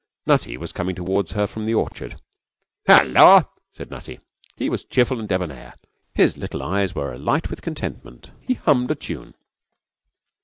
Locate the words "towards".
0.95-1.33